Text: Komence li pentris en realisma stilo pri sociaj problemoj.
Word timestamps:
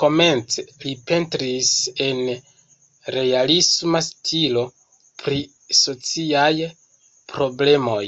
Komence 0.00 0.62
li 0.84 0.92
pentris 1.10 1.72
en 2.06 2.22
realisma 3.18 4.02
stilo 4.08 4.66
pri 5.26 5.44
sociaj 5.84 6.50
problemoj. 7.36 8.04